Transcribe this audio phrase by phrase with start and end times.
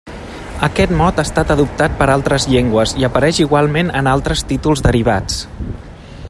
[0.67, 5.39] Aquest mot ha estat adoptat per altres llengües i apareix igualment en altres títols derivats.